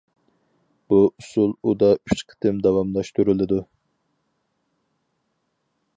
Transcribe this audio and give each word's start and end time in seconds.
بۇ 0.93 0.97
ئۇسۇل 1.09 1.53
ئۇدا 1.71 1.89
ئۈچ 1.99 2.25
قېتىم 2.31 2.63
داۋاملاشتۇرۇلىدۇ. 2.65 3.63